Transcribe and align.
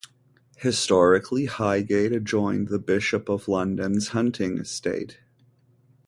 Historically, 0.57 1.45
Highgate 1.45 2.11
adjoined 2.11 2.69
the 2.69 2.79
Bishop 2.79 3.29
of 3.29 3.47
London's 3.47 4.07
hunting 4.07 4.57
estate. 4.57 5.19